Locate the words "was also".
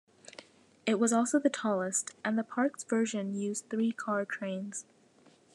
0.99-1.37